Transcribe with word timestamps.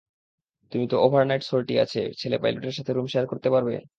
তুমি 0.71 0.85
তো 0.87 0.95
overnight 0.99 1.41
sortie 1.43 1.73
আছে 1.79 2.01
ছেলে 2.21 2.37
পাইলটদের 2.41 2.75
সাথে 2.77 2.91
রুম 2.93 3.07
শেয়ার 3.11 3.25
করতে 3.31 3.49
পারবে? 3.55 3.73